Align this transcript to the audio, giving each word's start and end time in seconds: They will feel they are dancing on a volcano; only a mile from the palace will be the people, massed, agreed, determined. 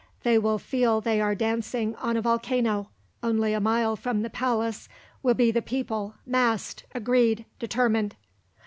They 0.23 0.39
will 0.39 0.57
feel 0.57 0.99
they 0.99 1.21
are 1.21 1.35
dancing 1.35 1.95
on 1.97 2.17
a 2.17 2.23
volcano; 2.23 2.89
only 3.21 3.53
a 3.53 3.59
mile 3.59 3.95
from 3.95 4.23
the 4.23 4.31
palace 4.31 4.89
will 5.21 5.35
be 5.35 5.51
the 5.51 5.61
people, 5.61 6.15
massed, 6.25 6.83
agreed, 6.95 7.45
determined. 7.59 8.15